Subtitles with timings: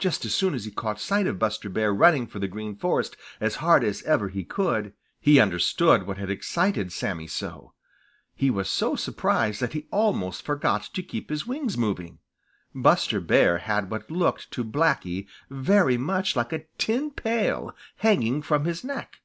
[0.00, 3.16] Just as soon as he caught sight of Buster Bear running for the Green Forest
[3.40, 7.72] as hard as ever he could, he understood what had excited Sammy so.
[8.34, 12.18] He was so surprised that he almost forgot to keep his wings moving.
[12.74, 18.64] Buster Bear had what looked to Blacky very much like a tin pail hanging from
[18.64, 19.20] his neck!